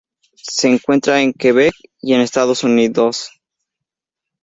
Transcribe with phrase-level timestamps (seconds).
[0.41, 3.29] Se encuentra en Quebec y en Estados Unidos.